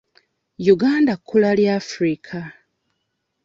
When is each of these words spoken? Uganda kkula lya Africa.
Uganda 0.73 1.13
kkula 1.19 1.49
lya 1.57 1.73
Africa. 1.81 2.39